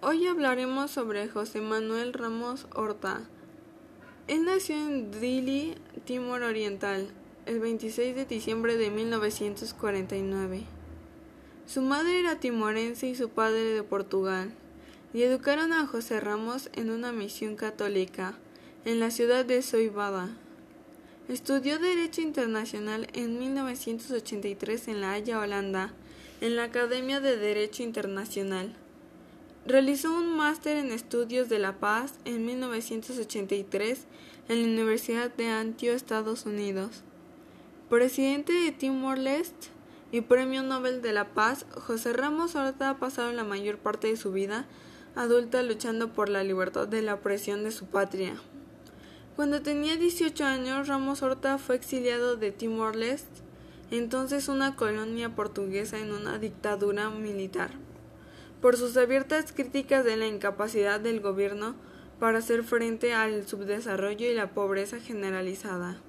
Hoy 0.00 0.28
hablaremos 0.28 0.92
sobre 0.92 1.26
José 1.26 1.60
Manuel 1.60 2.12
Ramos 2.12 2.68
Horta. 2.72 3.22
Él 4.28 4.44
nació 4.44 4.76
en 4.76 5.10
Dili, 5.10 5.74
Timor 6.04 6.42
Oriental, 6.42 7.08
el 7.46 7.58
26 7.58 8.14
de 8.14 8.24
diciembre 8.24 8.76
de 8.76 8.90
1949. 8.90 10.62
Su 11.66 11.82
madre 11.82 12.20
era 12.20 12.38
timorense 12.38 13.08
y 13.08 13.16
su 13.16 13.28
padre 13.30 13.64
de 13.64 13.82
Portugal, 13.82 14.52
y 15.12 15.22
educaron 15.22 15.72
a 15.72 15.88
José 15.88 16.20
Ramos 16.20 16.70
en 16.74 16.90
una 16.90 17.10
misión 17.10 17.56
católica 17.56 18.38
en 18.84 19.00
la 19.00 19.10
ciudad 19.10 19.44
de 19.44 19.62
Soibada. 19.62 20.28
Estudió 21.28 21.80
Derecho 21.80 22.20
Internacional 22.20 23.08
en 23.14 23.36
1983 23.40 24.86
en 24.86 25.00
La 25.00 25.10
Haya, 25.14 25.40
Holanda, 25.40 25.92
en 26.40 26.54
la 26.54 26.62
Academia 26.62 27.18
de 27.18 27.36
Derecho 27.36 27.82
Internacional. 27.82 28.76
Realizó 29.68 30.14
un 30.16 30.34
máster 30.34 30.78
en 30.78 30.92
Estudios 30.92 31.50
de 31.50 31.58
la 31.58 31.78
Paz 31.78 32.14
en 32.24 32.46
1983 32.46 34.06
en 34.48 34.62
la 34.62 34.66
Universidad 34.66 35.30
de 35.30 35.48
Antio, 35.48 35.92
Estados 35.92 36.46
Unidos. 36.46 37.02
Presidente 37.90 38.54
de 38.54 38.72
Timor-Leste 38.72 39.68
y 40.10 40.22
Premio 40.22 40.62
Nobel 40.62 41.02
de 41.02 41.12
la 41.12 41.34
Paz, 41.34 41.66
José 41.72 42.14
Ramos 42.14 42.54
Horta 42.54 42.88
ha 42.88 42.98
pasado 42.98 43.30
la 43.32 43.44
mayor 43.44 43.76
parte 43.76 44.06
de 44.06 44.16
su 44.16 44.32
vida 44.32 44.64
adulta 45.14 45.62
luchando 45.62 46.14
por 46.14 46.30
la 46.30 46.42
libertad 46.44 46.88
de 46.88 47.02
la 47.02 47.12
opresión 47.12 47.62
de 47.62 47.70
su 47.70 47.84
patria. 47.84 48.36
Cuando 49.36 49.60
tenía 49.60 49.98
18 49.98 50.46
años, 50.46 50.88
Ramos 50.88 51.20
Horta 51.20 51.58
fue 51.58 51.76
exiliado 51.76 52.36
de 52.36 52.52
Timor-Leste, 52.52 53.42
entonces 53.90 54.48
una 54.48 54.76
colonia 54.76 55.34
portuguesa 55.34 55.98
en 55.98 56.12
una 56.12 56.38
dictadura 56.38 57.10
militar 57.10 57.86
por 58.60 58.76
sus 58.76 58.96
abiertas 58.96 59.52
críticas 59.52 60.04
de 60.04 60.16
la 60.16 60.26
incapacidad 60.26 61.00
del 61.00 61.20
gobierno 61.20 61.74
para 62.18 62.38
hacer 62.38 62.64
frente 62.64 63.12
al 63.14 63.46
subdesarrollo 63.46 64.26
y 64.26 64.34
la 64.34 64.50
pobreza 64.50 64.98
generalizada. 65.00 66.00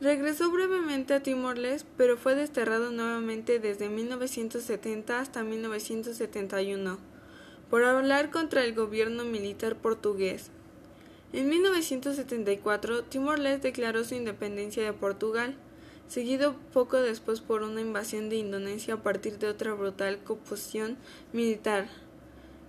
Regresó 0.00 0.50
brevemente 0.50 1.14
a 1.14 1.22
Timor-Leste, 1.22 1.88
pero 1.96 2.16
fue 2.16 2.34
desterrado 2.34 2.90
nuevamente 2.90 3.58
desde 3.58 3.88
1970 3.88 5.20
hasta 5.20 5.42
1971 5.44 6.98
por 7.70 7.84
hablar 7.84 8.30
contra 8.30 8.64
el 8.64 8.74
gobierno 8.74 9.24
militar 9.24 9.76
portugués. 9.76 10.50
En 11.32 11.48
1974, 11.48 13.04
Timor-Leste 13.04 13.68
declaró 13.68 14.04
su 14.04 14.14
independencia 14.14 14.84
de 14.84 14.92
Portugal, 14.92 15.56
seguido 16.08 16.54
poco 16.72 17.00
después 17.00 17.40
por 17.40 17.62
una 17.62 17.80
invasión 17.80 18.28
de 18.28 18.36
Indonesia 18.36 18.94
a 18.94 19.02
partir 19.02 19.38
de 19.38 19.48
otra 19.48 19.74
brutal 19.74 20.18
composición 20.22 20.96
militar. 21.32 21.88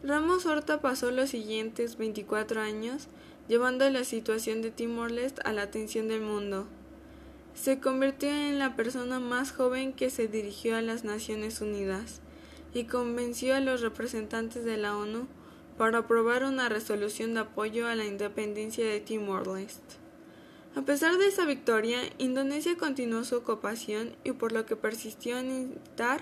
Ramos 0.04 0.46
Horta 0.46 0.82
pasó 0.82 1.12
los 1.12 1.32
siguientes 1.32 1.98
24 1.98 2.62
años 2.62 3.08
llevando 3.48 3.90
la 3.90 4.04
situación 4.04 4.62
de 4.62 4.72
Timor-Leste 4.72 5.42
a 5.46 5.54
la 5.54 5.64
atención 5.64 6.08
del 6.08 6.22
mundo. 6.22 6.68
Se 7.54 7.80
convirtió 7.80 8.30
en 8.30 8.60
la 8.60 8.76
persona 8.76 9.20
más 9.20 9.52
joven 9.52 9.94
que 9.94 10.10
se 10.10 10.28
dirigió 10.28 10.76
a 10.76 10.82
las 10.82 11.04
Naciones 11.04 11.62
Unidas 11.62 12.22
y 12.74 12.84
convenció 12.84 13.56
a 13.56 13.62
los 13.62 13.82
representantes 13.82 14.66
de 14.66 14.78
la 14.78 14.98
ONU 14.98 15.28
para 15.78 16.00
aprobar 16.00 16.44
una 16.44 16.70
resolución 16.70 17.34
de 17.34 17.42
apoyo 17.42 17.88
a 17.88 17.96
la 17.96 18.06
independencia 18.06 18.86
de 18.86 19.00
Timor-Leste. 19.00 20.05
A 20.76 20.82
pesar 20.82 21.18
de 21.18 21.28
esa 21.28 21.46
victoria, 21.46 22.02
Indonesia 22.18 22.76
continuó 22.76 23.24
su 23.24 23.38
ocupación 23.38 24.14
y 24.26 24.34
por 24.34 24.52
lo 24.52 24.66
que 24.66 24.76
persistió 24.76 25.38
en 25.38 25.50
instar 25.50 26.22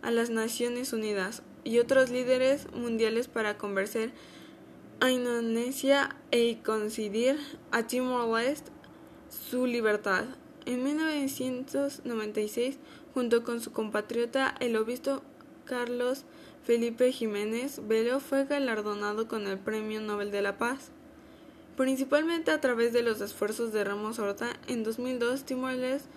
a 0.00 0.10
las 0.10 0.30
Naciones 0.30 0.94
Unidas 0.94 1.42
y 1.64 1.80
otros 1.80 2.08
líderes 2.08 2.66
mundiales 2.72 3.28
para 3.28 3.58
convencer 3.58 4.12
a 5.00 5.10
Indonesia 5.10 6.16
e 6.30 6.62
conceder 6.64 7.36
a 7.72 7.86
Timor-Leste 7.86 8.72
su 9.28 9.66
libertad. 9.66 10.24
En 10.64 10.82
1996, 10.82 12.78
junto 13.12 13.44
con 13.44 13.60
su 13.60 13.70
compatriota 13.72 14.54
el 14.60 14.76
obispo 14.76 15.20
Carlos 15.66 16.24
Felipe 16.64 17.12
Jiménez 17.12 17.86
Velo, 17.86 18.20
fue 18.20 18.46
galardonado 18.46 19.28
con 19.28 19.46
el 19.46 19.58
Premio 19.58 20.00
Nobel 20.00 20.30
de 20.30 20.40
la 20.40 20.56
Paz. 20.56 20.90
Principalmente 21.80 22.50
a 22.50 22.60
través 22.60 22.92
de 22.92 23.02
los 23.02 23.22
esfuerzos 23.22 23.72
de 23.72 23.84
Ramos 23.84 24.18
Horta, 24.18 24.50
en 24.68 24.84
2002 24.84 25.44
Timor-Leste 25.44 26.10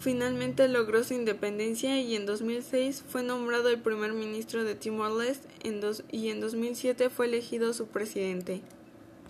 finalmente 0.00 0.66
logró 0.66 1.04
su 1.04 1.14
independencia 1.14 2.00
y 2.00 2.16
en 2.16 2.26
2006 2.26 3.04
fue 3.08 3.22
nombrado 3.22 3.68
el 3.68 3.78
primer 3.78 4.14
ministro 4.14 4.64
de 4.64 4.74
Timor-Leste 4.74 5.46
y 6.10 6.30
en 6.30 6.40
2007 6.40 7.08
fue 7.08 7.26
elegido 7.26 7.72
su 7.72 7.86
presidente. 7.86 8.62